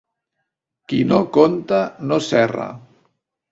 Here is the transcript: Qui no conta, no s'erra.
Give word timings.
Qui 0.93 1.01
no 1.09 1.19
conta, 1.37 1.83
no 2.07 2.19
s'erra. 2.31 2.69